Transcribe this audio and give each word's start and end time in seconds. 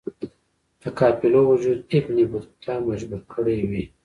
د 0.81 0.83
قافلو 0.99 1.39
وجود 1.51 1.79
ابن 1.97 2.15
بطوطه 2.31 2.73
مجبور 2.87 3.21
کړی 3.33 3.59
وی. 3.69 3.83